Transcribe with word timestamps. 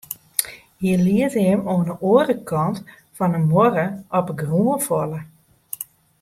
Hy 0.79 0.91
liet 1.05 1.33
him 1.43 1.59
oan 1.73 1.87
'e 1.91 1.95
oare 2.11 2.35
kant 2.49 2.77
fan 3.15 3.33
de 3.35 3.39
muorre 3.49 3.85
op 4.17 4.25
'e 4.29 4.35
grûn 4.41 4.79
falle. 4.87 5.19